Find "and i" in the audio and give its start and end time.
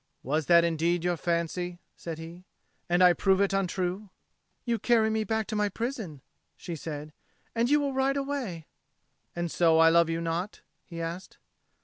2.89-3.13